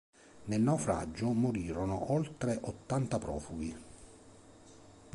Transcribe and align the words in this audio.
Nel 0.45 0.59
naufragio 0.61 1.31
morirono 1.31 2.11
oltre 2.11 2.57
ottanta 2.63 3.19
profughi. 3.19 3.75